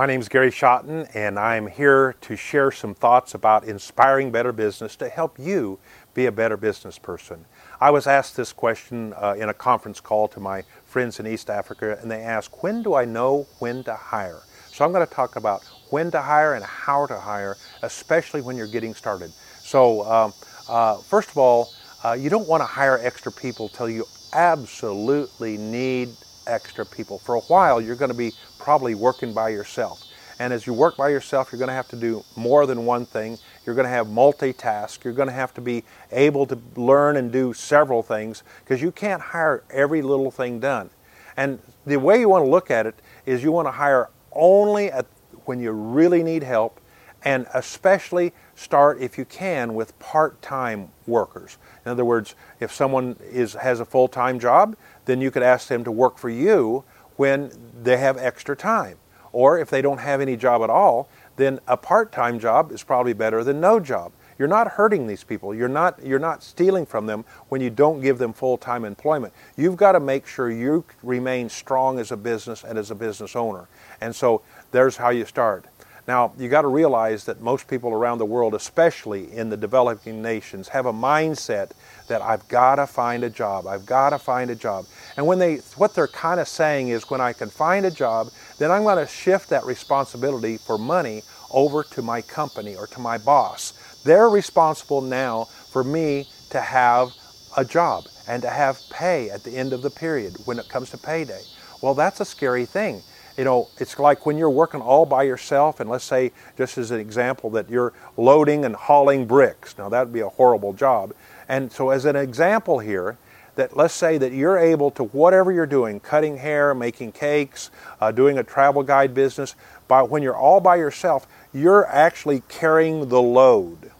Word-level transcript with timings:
My 0.00 0.06
name 0.06 0.20
is 0.20 0.30
Gary 0.30 0.50
Schotten, 0.50 1.10
and 1.14 1.38
I'm 1.38 1.66
here 1.66 2.14
to 2.22 2.34
share 2.34 2.70
some 2.70 2.94
thoughts 2.94 3.34
about 3.34 3.64
inspiring 3.64 4.30
better 4.30 4.50
business 4.50 4.96
to 4.96 5.10
help 5.10 5.38
you 5.38 5.78
be 6.14 6.24
a 6.24 6.32
better 6.32 6.56
business 6.56 6.98
person. 6.98 7.44
I 7.82 7.90
was 7.90 8.06
asked 8.06 8.34
this 8.34 8.50
question 8.50 9.12
uh, 9.18 9.34
in 9.36 9.50
a 9.50 9.52
conference 9.52 10.00
call 10.00 10.26
to 10.28 10.40
my 10.40 10.64
friends 10.86 11.20
in 11.20 11.26
East 11.26 11.50
Africa, 11.50 11.98
and 12.00 12.10
they 12.10 12.22
asked, 12.22 12.62
When 12.62 12.82
do 12.82 12.94
I 12.94 13.04
know 13.04 13.46
when 13.58 13.84
to 13.84 13.94
hire? 13.94 14.40
So 14.68 14.86
I'm 14.86 14.92
going 14.92 15.06
to 15.06 15.12
talk 15.12 15.36
about 15.36 15.64
when 15.90 16.10
to 16.12 16.22
hire 16.22 16.54
and 16.54 16.64
how 16.64 17.04
to 17.04 17.20
hire, 17.20 17.58
especially 17.82 18.40
when 18.40 18.56
you're 18.56 18.68
getting 18.68 18.94
started. 18.94 19.30
So, 19.58 20.10
um, 20.10 20.32
uh, 20.66 20.96
first 20.96 21.28
of 21.28 21.36
all, 21.36 21.74
uh, 22.02 22.12
you 22.12 22.30
don't 22.30 22.48
want 22.48 22.62
to 22.62 22.66
hire 22.66 22.98
extra 23.02 23.30
people 23.30 23.68
till 23.68 23.90
you 23.90 24.06
absolutely 24.32 25.58
need 25.58 26.08
extra 26.50 26.84
people. 26.84 27.18
For 27.18 27.34
a 27.36 27.40
while, 27.40 27.80
you're 27.80 27.96
going 27.96 28.10
to 28.10 28.16
be 28.16 28.32
probably 28.58 28.94
working 28.94 29.32
by 29.32 29.50
yourself. 29.50 30.04
And 30.38 30.54
as 30.54 30.66
you 30.66 30.72
work 30.72 30.96
by 30.96 31.10
yourself, 31.10 31.52
you're 31.52 31.58
going 31.58 31.68
to 31.68 31.74
have 31.74 31.88
to 31.88 31.96
do 31.96 32.24
more 32.34 32.64
than 32.64 32.86
one 32.86 33.04
thing. 33.04 33.38
You're 33.66 33.74
going 33.74 33.84
to 33.84 33.90
have 33.90 34.06
multitask. 34.06 35.04
You're 35.04 35.12
going 35.12 35.28
to 35.28 35.34
have 35.34 35.52
to 35.54 35.60
be 35.60 35.84
able 36.10 36.46
to 36.46 36.58
learn 36.76 37.18
and 37.18 37.30
do 37.30 37.52
several 37.52 38.02
things 38.02 38.42
because 38.64 38.80
you 38.80 38.90
can't 38.90 39.20
hire 39.20 39.62
every 39.70 40.00
little 40.00 40.30
thing 40.30 40.58
done. 40.58 40.88
And 41.36 41.58
the 41.84 41.98
way 41.98 42.20
you 42.20 42.28
want 42.30 42.46
to 42.46 42.50
look 42.50 42.70
at 42.70 42.86
it 42.86 42.94
is 43.26 43.42
you 43.42 43.52
want 43.52 43.68
to 43.68 43.72
hire 43.72 44.08
only 44.32 44.90
at, 44.90 45.06
when 45.44 45.60
you 45.60 45.72
really 45.72 46.22
need 46.22 46.42
help 46.42 46.79
and 47.24 47.46
especially 47.54 48.32
start 48.54 49.00
if 49.00 49.18
you 49.18 49.24
can 49.24 49.74
with 49.74 49.98
part-time 49.98 50.88
workers. 51.06 51.58
In 51.84 51.90
other 51.90 52.04
words, 52.04 52.34
if 52.60 52.72
someone 52.72 53.16
is 53.30 53.54
has 53.54 53.80
a 53.80 53.84
full-time 53.84 54.38
job, 54.38 54.76
then 55.04 55.20
you 55.20 55.30
could 55.30 55.42
ask 55.42 55.68
them 55.68 55.84
to 55.84 55.92
work 55.92 56.18
for 56.18 56.30
you 56.30 56.84
when 57.16 57.50
they 57.82 57.96
have 57.98 58.16
extra 58.16 58.56
time. 58.56 58.96
Or 59.32 59.58
if 59.58 59.70
they 59.70 59.82
don't 59.82 59.98
have 59.98 60.20
any 60.20 60.36
job 60.36 60.62
at 60.62 60.70
all, 60.70 61.08
then 61.36 61.60
a 61.66 61.76
part-time 61.76 62.38
job 62.38 62.72
is 62.72 62.82
probably 62.82 63.12
better 63.12 63.44
than 63.44 63.60
no 63.60 63.80
job. 63.80 64.12
You're 64.38 64.48
not 64.48 64.68
hurting 64.68 65.06
these 65.06 65.22
people. 65.22 65.54
You're 65.54 65.68
not 65.68 66.02
you're 66.02 66.18
not 66.18 66.42
stealing 66.42 66.86
from 66.86 67.06
them 67.06 67.26
when 67.50 67.60
you 67.60 67.68
don't 67.68 68.00
give 68.00 68.16
them 68.16 68.32
full-time 68.32 68.86
employment. 68.86 69.34
You've 69.54 69.76
got 69.76 69.92
to 69.92 70.00
make 70.00 70.26
sure 70.26 70.50
you 70.50 70.84
remain 71.02 71.50
strong 71.50 71.98
as 71.98 72.10
a 72.10 72.16
business 72.16 72.64
and 72.64 72.78
as 72.78 72.90
a 72.90 72.94
business 72.94 73.36
owner. 73.36 73.68
And 74.00 74.16
so 74.16 74.40
there's 74.70 74.96
how 74.96 75.10
you 75.10 75.26
start. 75.26 75.66
Now, 76.10 76.32
you 76.36 76.48
got 76.48 76.62
to 76.62 76.66
realize 76.66 77.26
that 77.26 77.40
most 77.40 77.68
people 77.68 77.92
around 77.92 78.18
the 78.18 78.24
world, 78.24 78.52
especially 78.52 79.32
in 79.32 79.48
the 79.48 79.56
developing 79.56 80.20
nations, 80.20 80.66
have 80.66 80.86
a 80.86 80.92
mindset 80.92 81.70
that 82.08 82.20
I've 82.20 82.48
got 82.48 82.74
to 82.76 82.88
find 82.88 83.22
a 83.22 83.30
job. 83.30 83.68
I've 83.68 83.86
got 83.86 84.10
to 84.10 84.18
find 84.18 84.50
a 84.50 84.56
job. 84.56 84.86
And 85.16 85.24
when 85.24 85.38
they 85.38 85.58
what 85.76 85.94
they're 85.94 86.08
kind 86.08 86.40
of 86.40 86.48
saying 86.48 86.88
is 86.88 87.08
when 87.10 87.20
I 87.20 87.32
can 87.32 87.48
find 87.48 87.86
a 87.86 87.92
job, 87.92 88.32
then 88.58 88.72
I'm 88.72 88.82
going 88.82 88.98
to 88.98 89.06
shift 89.06 89.50
that 89.50 89.64
responsibility 89.64 90.56
for 90.56 90.76
money 90.76 91.22
over 91.48 91.84
to 91.84 92.02
my 92.02 92.22
company 92.22 92.74
or 92.74 92.88
to 92.88 92.98
my 92.98 93.16
boss. 93.16 93.72
They're 94.02 94.30
responsible 94.30 95.02
now 95.02 95.44
for 95.70 95.84
me 95.84 96.26
to 96.50 96.60
have 96.60 97.12
a 97.56 97.64
job 97.64 98.06
and 98.26 98.42
to 98.42 98.50
have 98.50 98.80
pay 98.90 99.30
at 99.30 99.44
the 99.44 99.56
end 99.56 99.72
of 99.72 99.82
the 99.82 99.90
period 99.90 100.34
when 100.44 100.58
it 100.58 100.68
comes 100.68 100.90
to 100.90 100.98
payday. 100.98 101.42
Well, 101.80 101.94
that's 101.94 102.18
a 102.18 102.24
scary 102.24 102.66
thing 102.66 103.04
you 103.40 103.44
know, 103.44 103.68
it's 103.78 103.98
like 103.98 104.26
when 104.26 104.36
you're 104.36 104.50
working 104.50 104.82
all 104.82 105.06
by 105.06 105.22
yourself, 105.22 105.80
and 105.80 105.88
let's 105.88 106.04
say, 106.04 106.30
just 106.58 106.76
as 106.76 106.90
an 106.90 107.00
example, 107.00 107.48
that 107.48 107.70
you're 107.70 107.94
loading 108.18 108.66
and 108.66 108.76
hauling 108.76 109.24
bricks. 109.24 109.78
Now, 109.78 109.88
that 109.88 110.00
would 110.04 110.12
be 110.12 110.20
a 110.20 110.28
horrible 110.28 110.74
job. 110.74 111.14
And 111.48 111.72
so, 111.72 111.88
as 111.88 112.04
an 112.04 112.16
example 112.16 112.80
here, 112.80 113.16
that 113.54 113.74
let's 113.74 113.94
say 113.94 114.18
that 114.18 114.32
you're 114.32 114.58
able 114.58 114.90
to, 114.90 115.04
whatever 115.04 115.50
you're 115.50 115.64
doing, 115.64 116.00
cutting 116.00 116.36
hair, 116.36 116.74
making 116.74 117.12
cakes, 117.12 117.70
uh, 117.98 118.12
doing 118.12 118.36
a 118.36 118.44
travel 118.44 118.82
guide 118.82 119.14
business, 119.14 119.54
but 119.88 120.10
when 120.10 120.22
you're 120.22 120.36
all 120.36 120.60
by 120.60 120.76
yourself, 120.76 121.26
you're 121.54 121.86
actually 121.86 122.42
carrying 122.50 123.08
the 123.08 123.22
load. 123.22 123.90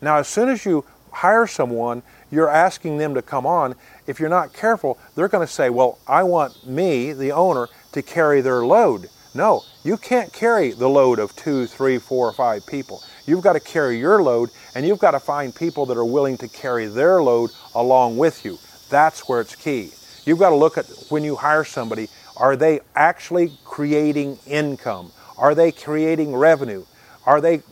Now, 0.00 0.16
as 0.16 0.26
soon 0.26 0.48
as 0.48 0.64
you 0.64 0.86
hire 1.12 1.46
someone, 1.46 2.02
you're 2.30 2.48
asking 2.48 2.96
them 2.96 3.12
to 3.14 3.20
come 3.20 3.44
on. 3.44 3.74
If 4.06 4.20
you're 4.20 4.30
not 4.30 4.54
careful, 4.54 4.98
they're 5.14 5.28
going 5.28 5.46
to 5.46 5.52
say, 5.52 5.68
Well, 5.68 5.98
I 6.08 6.22
want 6.22 6.66
me, 6.66 7.12
the 7.12 7.32
owner, 7.32 7.68
to 7.96 8.02
carry 8.02 8.42
their 8.42 8.64
load. 8.64 9.08
No, 9.34 9.64
you 9.82 9.96
can't 9.96 10.30
carry 10.30 10.72
the 10.72 10.88
load 10.88 11.18
of 11.18 11.34
two, 11.34 11.66
three, 11.66 11.98
four, 11.98 12.28
or 12.28 12.32
five 12.32 12.66
people. 12.66 13.02
You've 13.24 13.42
got 13.42 13.54
to 13.54 13.60
carry 13.60 13.98
your 13.98 14.22
load, 14.22 14.50
and 14.74 14.86
you've 14.86 14.98
got 14.98 15.12
to 15.12 15.20
find 15.20 15.54
people 15.54 15.86
that 15.86 15.96
are 15.96 16.04
willing 16.04 16.36
to 16.38 16.48
carry 16.48 16.86
their 16.86 17.22
load 17.22 17.50
along 17.74 18.18
with 18.18 18.44
you. 18.44 18.58
That's 18.90 19.26
where 19.26 19.40
it's 19.40 19.56
key. 19.56 19.92
You've 20.26 20.38
got 20.38 20.50
to 20.50 20.56
look 20.56 20.76
at 20.76 20.86
when 21.08 21.24
you 21.24 21.36
hire 21.36 21.64
somebody, 21.64 22.08
are 22.36 22.54
they 22.54 22.80
actually 22.94 23.52
creating 23.64 24.38
income? 24.46 25.10
Are 25.38 25.54
they 25.54 25.72
creating 25.72 26.36
revenue? 26.36 26.84
Are 27.24 27.40
they 27.40 27.62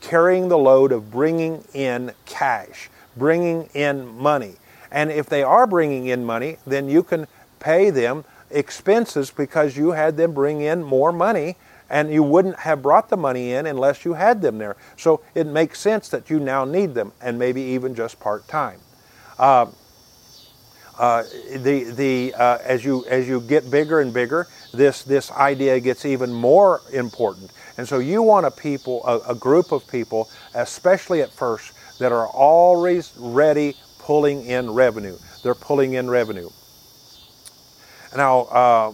carrying 0.00 0.48
the 0.48 0.58
load 0.58 0.92
of 0.92 1.10
bringing 1.10 1.62
in 1.74 2.12
cash, 2.24 2.88
bringing 3.18 3.68
in 3.74 4.06
money? 4.06 4.54
And 4.90 5.10
if 5.10 5.26
they 5.26 5.42
are 5.42 5.66
bringing 5.66 6.06
in 6.06 6.24
money, 6.24 6.56
then 6.66 6.88
you 6.88 7.02
can 7.02 7.26
pay 7.60 7.90
them 7.90 8.24
expenses 8.54 9.30
because 9.30 9.76
you 9.76 9.90
had 9.90 10.16
them 10.16 10.32
bring 10.32 10.60
in 10.62 10.82
more 10.82 11.12
money 11.12 11.56
and 11.90 12.12
you 12.12 12.22
wouldn't 12.22 12.58
have 12.60 12.82
brought 12.82 13.10
the 13.10 13.16
money 13.16 13.52
in 13.52 13.66
unless 13.66 14.04
you 14.04 14.14
had 14.14 14.40
them 14.40 14.58
there. 14.58 14.76
So 14.96 15.20
it 15.34 15.46
makes 15.46 15.78
sense 15.80 16.08
that 16.08 16.30
you 16.30 16.40
now 16.40 16.64
need 16.64 16.94
them 16.94 17.12
and 17.20 17.38
maybe 17.38 17.60
even 17.60 17.94
just 17.94 18.18
part 18.20 18.48
time. 18.48 18.80
Uh, 19.38 19.66
uh, 20.98 21.24
the 21.56 21.84
the 21.90 22.34
uh, 22.34 22.58
as 22.62 22.84
you 22.84 23.04
as 23.06 23.26
you 23.26 23.40
get 23.40 23.68
bigger 23.68 24.00
and 24.00 24.14
bigger, 24.14 24.46
this 24.72 25.02
this 25.02 25.32
idea 25.32 25.80
gets 25.80 26.04
even 26.04 26.32
more 26.32 26.82
important. 26.92 27.50
And 27.76 27.88
so 27.88 27.98
you 27.98 28.22
want 28.22 28.46
a 28.46 28.50
people 28.52 29.04
a, 29.04 29.32
a 29.32 29.34
group 29.34 29.72
of 29.72 29.86
people, 29.88 30.30
especially 30.54 31.20
at 31.20 31.32
first, 31.32 31.72
that 31.98 32.12
are 32.12 32.28
always 32.28 33.12
ready 33.18 33.74
pulling 33.98 34.46
in 34.46 34.70
revenue. 34.70 35.16
They're 35.42 35.56
pulling 35.56 35.94
in 35.94 36.08
revenue. 36.08 36.50
Now, 38.16 38.40
uh, 38.42 38.92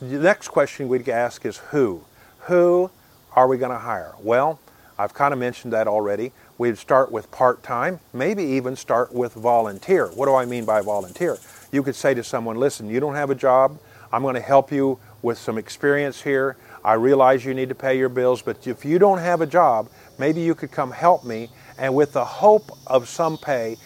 the 0.00 0.18
next 0.18 0.48
question 0.48 0.88
we'd 0.88 1.08
ask 1.08 1.46
is 1.46 1.58
who? 1.58 2.04
Who 2.40 2.90
are 3.36 3.46
we 3.46 3.56
going 3.56 3.70
to 3.70 3.78
hire? 3.78 4.14
Well, 4.20 4.58
I've 4.98 5.14
kind 5.14 5.32
of 5.32 5.38
mentioned 5.38 5.72
that 5.74 5.86
already. 5.86 6.32
We'd 6.58 6.76
start 6.76 7.12
with 7.12 7.30
part 7.30 7.62
time, 7.62 8.00
maybe 8.12 8.42
even 8.42 8.74
start 8.74 9.14
with 9.14 9.34
volunteer. 9.34 10.08
What 10.08 10.26
do 10.26 10.34
I 10.34 10.44
mean 10.44 10.64
by 10.64 10.80
volunteer? 10.80 11.38
You 11.70 11.84
could 11.84 11.94
say 11.94 12.12
to 12.14 12.24
someone, 12.24 12.56
listen, 12.56 12.90
you 12.90 12.98
don't 12.98 13.14
have 13.14 13.30
a 13.30 13.34
job. 13.34 13.78
I'm 14.12 14.22
going 14.22 14.34
to 14.34 14.40
help 14.40 14.72
you 14.72 14.98
with 15.22 15.38
some 15.38 15.56
experience 15.56 16.20
here. 16.20 16.56
I 16.84 16.94
realize 16.94 17.44
you 17.44 17.54
need 17.54 17.68
to 17.68 17.76
pay 17.76 17.96
your 17.96 18.08
bills, 18.08 18.42
but 18.42 18.66
if 18.66 18.84
you 18.84 18.98
don't 18.98 19.18
have 19.18 19.40
a 19.40 19.46
job, 19.46 19.88
maybe 20.18 20.40
you 20.40 20.56
could 20.56 20.72
come 20.72 20.90
help 20.90 21.24
me 21.24 21.48
and 21.78 21.94
with 21.94 22.12
the 22.12 22.24
hope 22.24 22.72
of 22.88 23.08
some 23.08 23.38
pay 23.38 23.76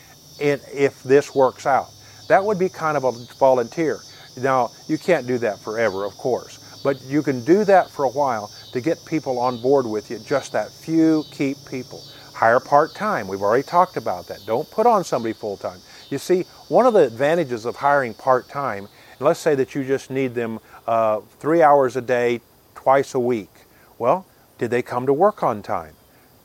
if 0.41 1.03
this 1.03 1.35
works 1.35 1.67
out. 1.67 1.89
That 2.29 2.43
would 2.43 2.59
be 2.59 2.71
kind 2.71 2.97
of 2.97 3.05
a 3.05 3.13
volunteer. 3.39 3.99
Now, 4.37 4.71
you 4.89 4.99
can't 4.99 5.27
do 5.27 5.39
that 5.39 5.59
forever, 5.61 6.05
of 6.05 6.17
course, 6.17 6.59
but 6.83 7.01
you 7.03 7.23
can 7.23 7.45
do 7.45 7.65
that 7.65 7.91
for 7.91 8.05
a 8.05 8.09
while 8.09 8.51
to 8.73 8.81
get 8.81 9.05
people 9.05 9.39
on 9.39 9.61
board 9.61 9.87
with 9.87 10.11
you, 10.11 10.19
just 10.19 10.53
that 10.53 10.71
few 10.71 11.25
keep 11.31 11.57
people. 11.69 12.03
Hire 12.33 12.59
part 12.59 12.95
time. 12.95 13.29
We've 13.29 13.43
already 13.43 13.63
talked 13.63 13.97
about 13.97 14.27
that. 14.27 14.41
Don't 14.45 14.69
put 14.71 14.87
on 14.87 15.05
somebody 15.05 15.33
full 15.33 15.57
time. 15.57 15.79
You 16.11 16.19
see, 16.19 16.43
one 16.69 16.85
of 16.85 16.93
the 16.93 17.07
advantages 17.07 17.65
of 17.65 17.77
hiring 17.77 18.13
part 18.13 18.49
time, 18.49 18.89
let's 19.21 19.39
say 19.39 19.55
that 19.55 19.75
you 19.75 19.85
just 19.85 20.11
need 20.11 20.35
them 20.35 20.59
uh, 20.87 21.21
three 21.39 21.63
hours 21.63 21.97
a 21.97 22.01
day, 22.03 22.41
twice 22.75 23.15
a 23.15 23.21
week. 23.21 23.51
Well, 23.99 24.27
did 24.59 24.71
they 24.71 24.83
come 24.83 25.07
to 25.07 25.13
work 25.13 25.43
on 25.43 25.63
time? 25.63 25.95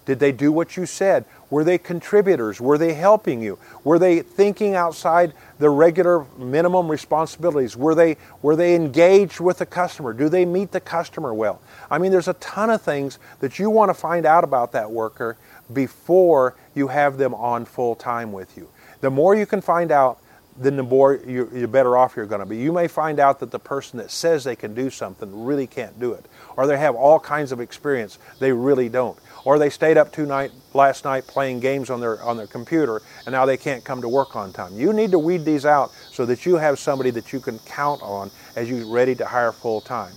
Did 0.09 0.18
they 0.18 0.31
do 0.31 0.52
what 0.52 0.75
you 0.75 0.88
said? 0.88 1.24
Were 1.52 1.64
they 1.64 1.78
contributors? 1.78 2.59
Were 2.59 2.80
they 2.80 2.96
helping 2.96 3.44
you? 3.44 3.60
Were 3.84 4.00
they 4.00 4.24
thinking 4.24 4.74
outside 4.74 5.34
the 5.60 5.69
regular 5.69 6.25
minimum 6.36 6.89
responsibilities? 6.89 7.78
Were 7.78 7.94
they, 7.94 8.18
were 8.42 8.56
they 8.56 8.74
engaged 8.74 9.39
with 9.39 9.60
the 9.60 9.68
customer? 9.68 10.13
Do 10.13 10.28
they 10.28 10.45
meet 10.45 10.72
the 10.72 10.80
customer 10.80 11.31
well? 11.31 11.62
I 11.92 12.00
mean, 12.00 12.12
there's 12.12 12.28
a 12.28 12.34
ton 12.34 12.72
of 12.72 12.81
things 12.81 13.19
that 13.39 13.60
you 13.60 13.69
want 13.69 13.89
to 13.89 13.94
find 13.94 14.25
out 14.25 14.44
about 14.44 14.72
that 14.72 14.89
worker 14.89 15.38
before 15.72 16.56
you 16.74 16.88
have 16.88 17.18
them 17.18 17.36
on 17.36 17.66
full 17.66 17.94
time 17.94 18.31
with 18.31 18.57
you. 18.57 18.68
The 19.01 19.12
more 19.12 19.36
you 19.36 19.45
can 19.45 19.62
find 19.62 19.92
out, 19.92 20.18
then 20.57 20.75
the 20.75 20.81
more 20.81 21.19
you're, 21.24 21.56
you're 21.56 21.68
better 21.68 21.95
off 21.95 22.16
you're 22.16 22.25
going 22.25 22.42
to 22.42 22.48
be. 22.48 22.57
You 22.57 22.72
may 22.72 22.88
find 22.88 23.19
out 23.19 23.39
that 23.42 23.51
the 23.51 23.60
person 23.60 24.00
that 24.00 24.10
says 24.10 24.44
they 24.44 24.56
can 24.56 24.74
do 24.74 24.89
something 24.89 25.45
really 25.45 25.68
can't 25.68 26.00
do 26.00 26.13
it, 26.13 26.25
or 26.57 26.66
they 26.66 26.80
have 26.80 26.95
all 26.95 27.19
kinds 27.19 27.51
of 27.51 27.62
experience 27.62 28.18
they 28.39 28.51
really 28.51 28.89
don't 28.89 29.19
or 29.50 29.57
they 29.57 29.72
stayed 29.72 29.98
up 29.98 30.13
two 30.13 30.28
night 30.28 30.51
last 30.75 31.06
night 31.06 31.25
playing 31.25 31.60
games 31.60 31.90
on 31.90 32.00
their 32.00 32.22
on 32.22 32.38
their 32.38 32.46
computer 32.46 33.01
and 33.25 33.34
now 33.34 33.48
they 33.48 33.57
can't 33.57 33.84
come 33.84 34.00
to 34.00 34.07
work 34.07 34.36
on 34.36 34.54
time. 34.54 34.78
You 34.78 34.94
need 34.94 35.10
to 35.10 35.18
weed 35.18 35.44
these 35.44 35.66
out 35.66 35.90
so 36.12 36.24
that 36.28 36.46
you 36.46 36.57
have 36.57 36.78
somebody 36.78 37.10
that 37.10 37.34
you 37.34 37.40
can 37.40 37.57
count 37.66 38.00
on 38.04 38.30
as 38.56 38.69
you're 38.69 38.86
ready 38.86 39.16
to 39.16 39.25
hire 39.25 39.51
full 39.51 39.81
time. 39.81 40.13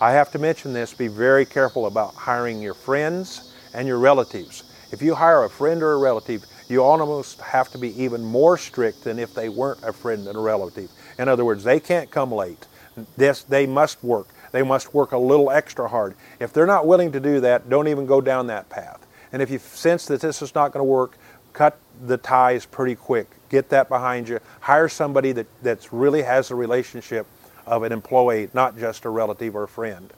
I 0.00 0.12
have 0.12 0.30
to 0.30 0.38
mention 0.38 0.72
this, 0.72 0.94
be 0.94 1.08
very 1.08 1.44
careful 1.44 1.86
about 1.86 2.14
hiring 2.14 2.62
your 2.62 2.74
friends 2.74 3.52
and 3.74 3.88
your 3.88 3.98
relatives. 3.98 4.62
If 4.92 5.02
you 5.02 5.16
hire 5.16 5.42
a 5.42 5.50
friend 5.50 5.82
or 5.82 5.94
a 5.94 5.98
relative, 5.98 6.44
you 6.68 6.84
almost 6.84 7.40
have 7.40 7.72
to 7.72 7.78
be 7.78 8.00
even 8.00 8.22
more 8.22 8.56
strict 8.56 9.02
than 9.02 9.18
if 9.18 9.34
they 9.34 9.48
weren't 9.48 9.82
a 9.82 9.92
friend 9.92 10.28
and 10.28 10.36
a 10.36 10.40
relative. 10.40 10.92
In 11.18 11.28
other 11.28 11.44
words, 11.44 11.64
they 11.64 11.80
can't 11.80 12.08
come 12.08 12.30
late. 12.30 12.68
This, 13.16 13.42
they 13.42 13.66
must 13.66 14.04
work. 14.04 14.28
They 14.52 14.62
must 14.62 14.94
work 14.94 15.12
a 15.12 15.18
little 15.18 15.50
extra 15.50 15.88
hard. 15.88 16.14
If 16.38 16.52
they're 16.52 16.66
not 16.66 16.86
willing 16.86 17.12
to 17.12 17.20
do 17.20 17.40
that, 17.40 17.68
don't 17.68 17.88
even 17.88 18.06
go 18.06 18.20
down 18.20 18.48
that 18.48 18.68
path. 18.68 19.06
And 19.32 19.40
if 19.40 19.50
you 19.50 19.58
sense 19.58 20.06
that 20.06 20.20
this 20.20 20.42
is 20.42 20.54
not 20.54 20.72
going 20.72 20.80
to 20.80 20.84
work, 20.84 21.16
cut 21.52 21.78
the 22.04 22.16
ties 22.16 22.66
pretty 22.66 22.94
quick. 22.94 23.28
Get 23.48 23.68
that 23.70 23.88
behind 23.88 24.28
you. 24.28 24.40
Hire 24.60 24.88
somebody 24.88 25.32
that 25.32 25.46
that's 25.62 25.92
really 25.92 26.22
has 26.22 26.50
a 26.50 26.54
relationship 26.54 27.26
of 27.66 27.82
an 27.82 27.92
employee, 27.92 28.48
not 28.54 28.76
just 28.78 29.04
a 29.04 29.10
relative 29.10 29.54
or 29.54 29.64
a 29.64 29.68
friend. 29.68 30.12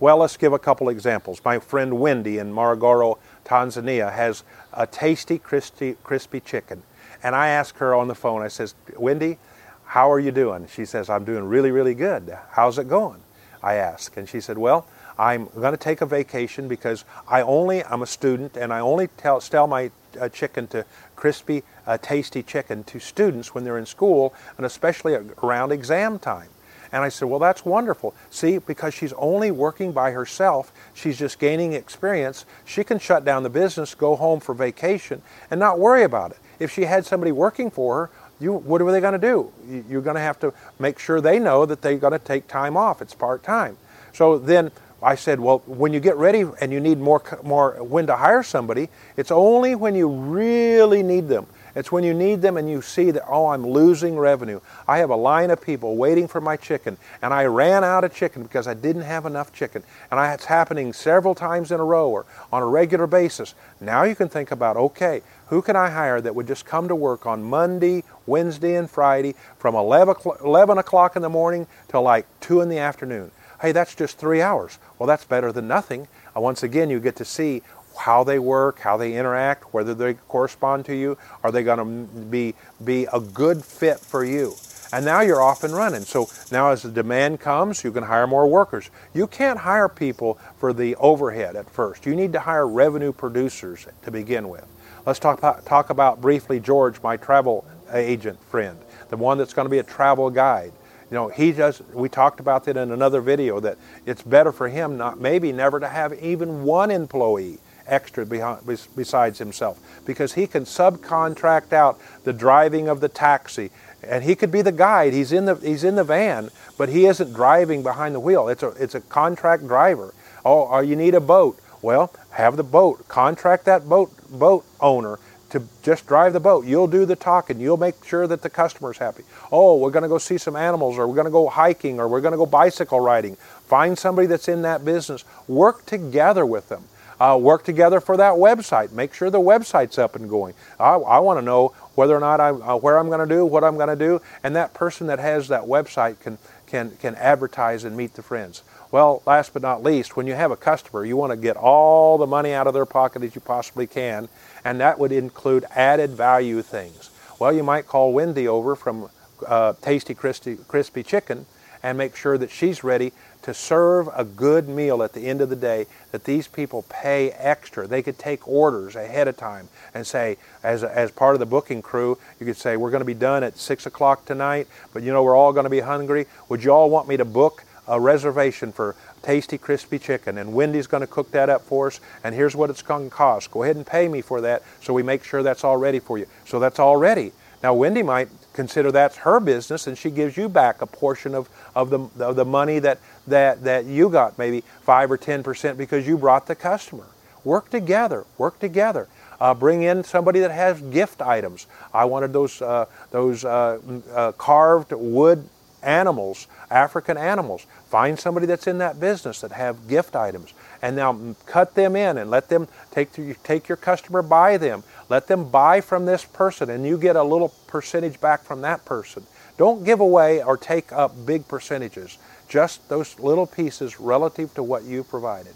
Well, 0.00 0.18
let's 0.18 0.36
give 0.36 0.52
a 0.52 0.58
couple 0.58 0.88
examples. 0.88 1.40
My 1.44 1.58
friend 1.58 1.98
Wendy 2.00 2.38
in 2.38 2.52
Morogoro, 2.52 3.18
Tanzania, 3.44 4.12
has 4.12 4.42
a 4.72 4.86
tasty, 4.86 5.38
crispy, 5.38 5.96
crispy 6.02 6.40
chicken. 6.40 6.82
And 7.22 7.34
I 7.34 7.48
asked 7.48 7.78
her 7.78 7.94
on 7.94 8.08
the 8.08 8.14
phone, 8.14 8.42
I 8.42 8.48
says, 8.48 8.74
Wendy, 8.96 9.38
how 9.86 10.10
are 10.10 10.18
you 10.18 10.30
doing? 10.30 10.66
She 10.66 10.84
says, 10.84 11.08
I'm 11.08 11.24
doing 11.24 11.44
really, 11.44 11.70
really 11.70 11.94
good. 11.94 12.36
How's 12.50 12.78
it 12.78 12.88
going? 12.88 13.23
I 13.64 13.76
asked. 13.76 14.16
And 14.18 14.28
she 14.28 14.40
said, 14.40 14.58
Well, 14.58 14.86
I'm 15.18 15.46
going 15.46 15.72
to 15.72 15.78
take 15.78 16.02
a 16.02 16.06
vacation 16.06 16.68
because 16.68 17.04
I 17.26 17.40
only, 17.40 17.82
I'm 17.82 18.02
a 18.02 18.06
student, 18.06 18.56
and 18.56 18.72
I 18.72 18.80
only 18.80 19.08
tell, 19.16 19.40
sell 19.40 19.66
my 19.66 19.90
uh, 20.20 20.28
chicken 20.28 20.66
to 20.68 20.84
crispy, 21.16 21.62
uh, 21.86 21.96
tasty 21.98 22.42
chicken 22.42 22.84
to 22.84 23.00
students 23.00 23.54
when 23.54 23.64
they're 23.64 23.78
in 23.78 23.86
school, 23.86 24.34
and 24.58 24.66
especially 24.66 25.16
around 25.42 25.72
exam 25.72 26.18
time. 26.18 26.48
And 26.92 27.02
I 27.02 27.08
said, 27.08 27.28
Well, 27.28 27.40
that's 27.40 27.64
wonderful. 27.64 28.14
See, 28.30 28.58
because 28.58 28.92
she's 28.92 29.14
only 29.14 29.50
working 29.50 29.92
by 29.92 30.10
herself, 30.10 30.70
she's 30.92 31.18
just 31.18 31.38
gaining 31.38 31.72
experience. 31.72 32.44
She 32.66 32.84
can 32.84 32.98
shut 32.98 33.24
down 33.24 33.44
the 33.44 33.50
business, 33.50 33.94
go 33.94 34.14
home 34.14 34.40
for 34.40 34.54
vacation, 34.54 35.22
and 35.50 35.58
not 35.58 35.78
worry 35.78 36.04
about 36.04 36.32
it. 36.32 36.38
If 36.58 36.70
she 36.70 36.82
had 36.82 37.04
somebody 37.06 37.32
working 37.32 37.70
for 37.70 37.94
her, 38.06 38.10
you, 38.40 38.52
what 38.52 38.82
are 38.82 38.90
they 38.90 39.00
going 39.00 39.18
to 39.18 39.26
do? 39.26 39.52
You're 39.88 40.02
going 40.02 40.16
to 40.16 40.22
have 40.22 40.38
to 40.40 40.52
make 40.78 40.98
sure 40.98 41.20
they 41.20 41.38
know 41.38 41.66
that 41.66 41.82
they're 41.82 41.98
going 41.98 42.12
to 42.12 42.18
take 42.18 42.48
time 42.48 42.76
off. 42.76 43.00
It's 43.00 43.14
part 43.14 43.42
time. 43.42 43.76
So 44.12 44.38
then 44.38 44.70
I 45.02 45.14
said, 45.14 45.40
well, 45.40 45.62
when 45.66 45.92
you 45.92 46.00
get 46.00 46.16
ready 46.16 46.44
and 46.60 46.72
you 46.72 46.80
need 46.80 46.98
more, 46.98 47.22
more 47.42 47.82
when 47.82 48.06
to 48.06 48.16
hire 48.16 48.42
somebody, 48.42 48.88
it's 49.16 49.30
only 49.30 49.74
when 49.74 49.94
you 49.94 50.08
really 50.08 51.02
need 51.02 51.28
them. 51.28 51.46
It's 51.74 51.90
when 51.90 52.04
you 52.04 52.14
need 52.14 52.40
them 52.40 52.56
and 52.56 52.70
you 52.70 52.82
see 52.82 53.10
that, 53.10 53.24
oh, 53.28 53.48
I'm 53.48 53.66
losing 53.66 54.16
revenue. 54.16 54.60
I 54.86 54.98
have 54.98 55.10
a 55.10 55.16
line 55.16 55.50
of 55.50 55.60
people 55.60 55.96
waiting 55.96 56.28
for 56.28 56.40
my 56.40 56.56
chicken, 56.56 56.96
and 57.20 57.34
I 57.34 57.44
ran 57.46 57.82
out 57.82 58.04
of 58.04 58.14
chicken 58.14 58.42
because 58.42 58.68
I 58.68 58.74
didn't 58.74 59.02
have 59.02 59.26
enough 59.26 59.52
chicken. 59.52 59.82
And 60.10 60.20
it's 60.32 60.44
happening 60.44 60.92
several 60.92 61.34
times 61.34 61.72
in 61.72 61.80
a 61.80 61.84
row 61.84 62.10
or 62.10 62.26
on 62.52 62.62
a 62.62 62.66
regular 62.66 63.06
basis. 63.06 63.54
Now 63.80 64.04
you 64.04 64.14
can 64.14 64.28
think 64.28 64.50
about, 64.50 64.76
okay, 64.76 65.22
who 65.48 65.62
can 65.62 65.76
I 65.76 65.90
hire 65.90 66.20
that 66.20 66.34
would 66.34 66.46
just 66.46 66.64
come 66.64 66.88
to 66.88 66.94
work 66.94 67.26
on 67.26 67.42
Monday, 67.42 68.04
Wednesday, 68.26 68.76
and 68.76 68.90
Friday 68.90 69.34
from 69.58 69.74
11 69.74 70.78
o'clock 70.78 71.16
in 71.16 71.22
the 71.22 71.28
morning 71.28 71.66
till 71.88 72.02
like 72.02 72.26
2 72.40 72.60
in 72.60 72.68
the 72.68 72.78
afternoon? 72.78 73.30
Hey, 73.60 73.72
that's 73.72 73.94
just 73.94 74.18
three 74.18 74.42
hours. 74.42 74.78
Well, 74.98 75.06
that's 75.06 75.24
better 75.24 75.50
than 75.50 75.66
nothing. 75.66 76.08
Uh, 76.36 76.40
once 76.40 76.62
again, 76.62 76.90
you 76.90 77.00
get 77.00 77.16
to 77.16 77.24
see 77.24 77.62
how 77.98 78.24
they 78.24 78.38
work, 78.38 78.80
how 78.80 78.96
they 78.96 79.14
interact, 79.14 79.72
whether 79.72 79.94
they 79.94 80.14
correspond 80.14 80.84
to 80.86 80.94
you, 80.94 81.16
are 81.42 81.52
they 81.52 81.62
going 81.62 81.78
to 81.78 82.14
be, 82.24 82.54
be 82.84 83.06
a 83.12 83.20
good 83.20 83.64
fit 83.64 83.98
for 83.98 84.24
you? 84.24 84.54
And 84.92 85.04
now 85.04 85.22
you're 85.22 85.42
off 85.42 85.64
and 85.64 85.74
running. 85.74 86.02
So 86.02 86.28
now 86.52 86.70
as 86.70 86.82
the 86.82 86.90
demand 86.90 87.40
comes, 87.40 87.82
you 87.82 87.90
can 87.90 88.04
hire 88.04 88.28
more 88.28 88.46
workers. 88.46 88.90
You 89.12 89.26
can't 89.26 89.58
hire 89.58 89.88
people 89.88 90.38
for 90.58 90.72
the 90.72 90.94
overhead 90.96 91.56
at 91.56 91.68
first. 91.68 92.06
You 92.06 92.14
need 92.14 92.32
to 92.34 92.40
hire 92.40 92.66
revenue 92.66 93.12
producers 93.12 93.86
to 94.04 94.10
begin 94.12 94.48
with. 94.48 94.64
Let's 95.04 95.18
talk 95.18 95.38
about, 95.38 95.66
talk 95.66 95.90
about 95.90 96.20
briefly 96.20 96.60
George, 96.60 97.02
my 97.02 97.16
travel 97.16 97.66
agent 97.92 98.40
friend, 98.44 98.78
the 99.08 99.16
one 99.16 99.36
that's 99.36 99.52
going 99.52 99.66
to 99.66 99.70
be 99.70 99.78
a 99.78 99.82
travel 99.82 100.30
guide. 100.30 100.72
You 101.10 101.14
know, 101.16 101.28
he 101.28 101.52
does. 101.52 101.82
We 101.92 102.08
talked 102.08 102.40
about 102.40 102.64
that 102.64 102.76
in 102.76 102.90
another 102.90 103.20
video. 103.20 103.60
That 103.60 103.78
it's 104.06 104.22
better 104.22 104.52
for 104.52 104.68
him 104.68 104.96
not 104.96 105.20
maybe 105.20 105.52
never 105.52 105.78
to 105.78 105.88
have 105.88 106.14
even 106.14 106.64
one 106.64 106.90
employee 106.90 107.58
extra 107.86 108.24
besides 108.24 109.38
himself. 109.38 109.78
Because 110.04 110.34
he 110.34 110.46
can 110.46 110.64
subcontract 110.64 111.72
out 111.72 112.00
the 112.24 112.32
driving 112.32 112.88
of 112.88 113.00
the 113.00 113.08
taxi 113.08 113.70
and 114.02 114.24
he 114.24 114.34
could 114.34 114.50
be 114.50 114.62
the 114.62 114.72
guide. 114.72 115.12
He's 115.12 115.32
in 115.32 115.44
the 115.44 115.54
he's 115.56 115.84
in 115.84 115.94
the 115.94 116.04
van 116.04 116.50
but 116.76 116.88
he 116.88 117.06
isn't 117.06 117.32
driving 117.32 117.82
behind 117.82 118.14
the 118.14 118.20
wheel. 118.20 118.48
It's 118.48 118.62
a 118.62 118.68
it's 118.70 118.94
a 118.94 119.00
contract 119.00 119.66
driver. 119.66 120.14
Oh 120.44 120.64
or 120.64 120.82
you 120.82 120.96
need 120.96 121.14
a 121.14 121.20
boat. 121.20 121.58
Well 121.82 122.12
have 122.30 122.56
the 122.56 122.64
boat. 122.64 123.08
Contract 123.08 123.64
that 123.66 123.88
boat 123.88 124.10
boat 124.30 124.64
owner 124.80 125.18
to 125.50 125.62
just 125.82 126.06
drive 126.06 126.32
the 126.32 126.40
boat. 126.40 126.66
You'll 126.66 126.88
do 126.88 127.06
the 127.06 127.14
talking. 127.14 127.60
You'll 127.60 127.76
make 127.76 128.04
sure 128.04 128.26
that 128.26 128.42
the 128.42 128.50
customer's 128.50 128.98
happy. 128.98 129.24
Oh 129.52 129.76
we're 129.76 129.90
going 129.90 130.02
to 130.02 130.08
go 130.08 130.18
see 130.18 130.38
some 130.38 130.56
animals 130.56 130.98
or 130.98 131.06
we're 131.06 131.14
going 131.14 131.26
to 131.26 131.30
go 131.30 131.48
hiking 131.48 132.00
or 132.00 132.08
we're 132.08 132.20
going 132.20 132.32
to 132.32 132.38
go 132.38 132.46
bicycle 132.46 133.00
riding. 133.00 133.36
Find 133.66 133.98
somebody 133.98 134.26
that's 134.26 134.48
in 134.48 134.62
that 134.62 134.84
business. 134.84 135.24
Work 135.48 135.86
together 135.86 136.44
with 136.44 136.68
them 136.68 136.84
uh, 137.24 137.36
work 137.36 137.64
together 137.64 138.00
for 138.00 138.16
that 138.18 138.34
website. 138.34 138.92
Make 138.92 139.14
sure 139.14 139.30
the 139.30 139.40
website's 139.40 139.98
up 139.98 140.14
and 140.14 140.28
going. 140.28 140.54
I, 140.78 140.94
I 140.94 141.18
want 141.20 141.38
to 141.38 141.42
know 141.42 141.68
whether 141.94 142.14
or 142.14 142.20
not 142.20 142.40
I, 142.40 142.48
uh, 142.50 142.76
where 142.76 142.98
I'm 142.98 143.06
going 143.06 143.26
to 143.26 143.34
do, 143.34 143.46
what 143.46 143.64
I'm 143.64 143.76
going 143.76 143.88
to 143.88 143.96
do, 143.96 144.20
and 144.42 144.54
that 144.56 144.74
person 144.74 145.06
that 145.06 145.18
has 145.18 145.48
that 145.48 145.62
website 145.62 146.20
can, 146.20 146.36
can, 146.66 146.90
can 147.00 147.14
advertise 147.14 147.84
and 147.84 147.96
meet 147.96 148.14
the 148.14 148.22
friends. 148.22 148.62
Well, 148.90 149.22
last 149.26 149.54
but 149.54 149.62
not 149.62 149.82
least, 149.82 150.16
when 150.16 150.26
you 150.26 150.34
have 150.34 150.50
a 150.50 150.56
customer, 150.56 151.04
you 151.04 151.16
want 151.16 151.30
to 151.30 151.36
get 151.36 151.56
all 151.56 152.18
the 152.18 152.26
money 152.26 152.52
out 152.52 152.66
of 152.66 152.74
their 152.74 152.86
pocket 152.86 153.22
as 153.22 153.34
you 153.34 153.40
possibly 153.40 153.86
can, 153.86 154.28
and 154.64 154.80
that 154.80 154.98
would 154.98 155.10
include 155.10 155.64
added 155.74 156.10
value 156.10 156.60
things. 156.60 157.10
Well, 157.38 157.52
you 157.52 157.62
might 157.62 157.86
call 157.86 158.12
Wendy 158.12 158.46
over 158.46 158.76
from 158.76 159.08
uh, 159.46 159.72
Tasty 159.80 160.14
Crispy, 160.14 160.56
Crispy 160.68 161.02
Chicken 161.02 161.46
and 161.84 161.98
make 161.98 162.16
sure 162.16 162.38
that 162.38 162.50
she's 162.50 162.82
ready 162.82 163.12
to 163.44 163.52
serve 163.52 164.08
a 164.16 164.24
good 164.24 164.68
meal 164.68 165.02
at 165.02 165.12
the 165.12 165.26
end 165.26 165.42
of 165.42 165.50
the 165.50 165.56
day 165.56 165.86
that 166.12 166.24
these 166.24 166.48
people 166.48 166.82
pay 166.88 167.30
extra. 167.32 167.86
They 167.86 168.02
could 168.02 168.18
take 168.18 168.48
orders 168.48 168.96
ahead 168.96 169.28
of 169.28 169.36
time 169.36 169.68
and 169.92 170.06
say, 170.06 170.38
as, 170.62 170.82
as 170.82 171.10
part 171.10 171.34
of 171.34 171.40
the 171.40 171.46
booking 171.46 171.82
crew, 171.82 172.18
you 172.40 172.46
could 172.46 172.56
say, 172.56 172.78
we're 172.78 172.90
going 172.90 173.02
to 173.02 173.06
be 173.06 173.12
done 173.12 173.44
at 173.44 173.58
6 173.58 173.84
o'clock 173.84 174.24
tonight, 174.24 174.66
but 174.94 175.02
you 175.02 175.12
know 175.12 175.22
we're 175.22 175.36
all 175.36 175.52
going 175.52 175.64
to 175.64 175.70
be 175.70 175.80
hungry. 175.80 176.26
Would 176.48 176.64
you 176.64 176.70
all 176.70 176.88
want 176.88 177.06
me 177.06 177.18
to 177.18 177.24
book 177.26 177.64
a 177.86 178.00
reservation 178.00 178.72
for 178.72 178.96
tasty 179.20 179.58
crispy 179.58 179.98
chicken 179.98 180.38
and 180.38 180.54
Wendy's 180.54 180.86
going 180.86 181.02
to 181.02 181.06
cook 181.06 181.30
that 181.32 181.50
up 181.50 181.62
for 181.62 181.88
us 181.88 182.00
and 182.24 182.34
here's 182.34 182.56
what 182.56 182.70
it's 182.70 182.80
going 182.80 183.10
to 183.10 183.14
cost. 183.14 183.50
Go 183.50 183.62
ahead 183.62 183.76
and 183.76 183.86
pay 183.86 184.08
me 184.08 184.22
for 184.22 184.40
that 184.40 184.62
so 184.80 184.94
we 184.94 185.02
make 185.02 185.22
sure 185.22 185.42
that's 185.42 185.64
all 185.64 185.76
ready 185.76 185.98
for 185.98 186.16
you. 186.16 186.26
So 186.46 186.58
that's 186.58 186.78
all 186.78 186.96
ready. 186.96 187.32
Now, 187.62 187.74
Wendy 187.74 188.02
might 188.02 188.28
consider 188.54 188.90
that's 188.90 189.16
her 189.18 189.40
business 189.40 189.86
and 189.86 189.98
she 189.98 190.10
gives 190.10 190.36
you 190.36 190.48
back 190.48 190.80
a 190.80 190.86
portion 190.86 191.34
of, 191.34 191.48
of, 191.74 191.90
the, 191.90 191.98
of 192.24 192.36
the 192.36 192.44
money 192.44 192.78
that, 192.78 192.98
that, 193.26 193.62
that 193.64 193.84
you 193.84 194.08
got, 194.08 194.38
maybe 194.38 194.62
5 194.82 195.10
or 195.10 195.18
10% 195.18 195.76
because 195.76 196.06
you 196.06 196.16
brought 196.16 196.46
the 196.46 196.54
customer. 196.54 197.06
Work 197.44 197.68
together, 197.68 198.24
work 198.38 198.58
together. 198.58 199.08
Uh, 199.40 199.52
bring 199.52 199.82
in 199.82 200.04
somebody 200.04 200.40
that 200.40 200.52
has 200.52 200.80
gift 200.80 201.20
items. 201.20 201.66
I 201.92 202.04
wanted 202.06 202.32
those, 202.32 202.62
uh, 202.62 202.86
those 203.10 203.44
uh, 203.44 203.78
uh 204.14 204.32
carved 204.32 204.92
wood 204.92 205.46
animals, 205.84 206.46
African 206.70 207.16
animals. 207.16 207.66
Find 207.86 208.18
somebody 208.18 208.46
that's 208.46 208.66
in 208.66 208.78
that 208.78 208.98
business 208.98 209.40
that 209.42 209.52
have 209.52 209.88
gift 209.88 210.16
items. 210.16 210.52
And 210.82 210.96
now 210.96 211.34
cut 211.46 211.74
them 211.74 211.96
in 211.96 212.18
and 212.18 212.30
let 212.30 212.48
them 212.48 212.68
take, 212.90 213.10
take 213.42 213.68
your 213.68 213.76
customer 213.76 214.22
by 214.22 214.56
them 214.56 214.82
let 215.08 215.26
them 215.26 215.48
buy 215.48 215.80
from 215.80 216.06
this 216.06 216.24
person 216.24 216.70
and 216.70 216.86
you 216.86 216.98
get 216.98 217.16
a 217.16 217.22
little 217.22 217.50
percentage 217.66 218.20
back 218.20 218.42
from 218.42 218.62
that 218.62 218.84
person. 218.84 219.24
Don't 219.56 219.84
give 219.84 220.00
away 220.00 220.42
or 220.42 220.56
take 220.56 220.92
up 220.92 221.12
big 221.26 221.46
percentages, 221.46 222.18
just 222.48 222.88
those 222.88 223.18
little 223.20 223.46
pieces 223.46 224.00
relative 224.00 224.52
to 224.54 224.62
what 224.62 224.84
you 224.84 225.04
provided. 225.04 225.54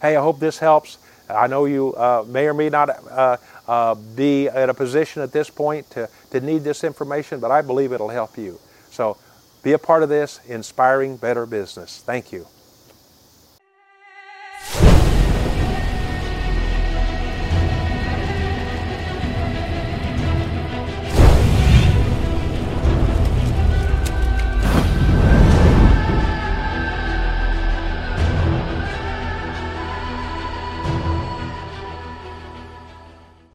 Hey, 0.00 0.16
I 0.16 0.22
hope 0.22 0.38
this 0.38 0.58
helps. 0.58 0.98
I 1.28 1.46
know 1.46 1.64
you 1.64 1.94
uh, 1.94 2.24
may 2.26 2.46
or 2.46 2.54
may 2.54 2.68
not 2.68 2.90
uh, 3.10 3.36
uh, 3.66 3.94
be 3.94 4.48
at 4.48 4.68
a 4.68 4.74
position 4.74 5.22
at 5.22 5.32
this 5.32 5.50
point 5.50 5.90
to, 5.90 6.08
to 6.30 6.40
need 6.40 6.64
this 6.64 6.84
information, 6.84 7.40
but 7.40 7.50
I 7.50 7.62
believe 7.62 7.92
it'll 7.92 8.10
help 8.10 8.36
you. 8.36 8.58
So 8.90 9.16
be 9.64 9.72
a 9.72 9.78
part 9.78 10.02
of 10.02 10.10
this 10.10 10.40
inspiring 10.46 11.16
better 11.16 11.46
business. 11.46 12.02
Thank 12.04 12.32
you. 12.32 12.46